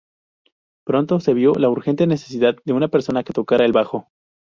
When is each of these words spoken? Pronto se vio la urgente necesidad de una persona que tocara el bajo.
Pronto 0.83 1.19
se 1.19 1.35
vio 1.35 1.53
la 1.53 1.69
urgente 1.69 2.07
necesidad 2.07 2.55
de 2.65 2.73
una 2.73 2.87
persona 2.87 3.23
que 3.23 3.33
tocara 3.33 3.65
el 3.65 3.71
bajo. 3.71 4.07